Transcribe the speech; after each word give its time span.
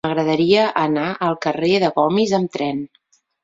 M'agradaria 0.05 0.63
anar 0.83 1.05
al 1.29 1.39
carrer 1.47 1.71
de 1.87 1.93
Gomis 2.01 2.37
amb 2.41 2.59
tren. 2.61 2.85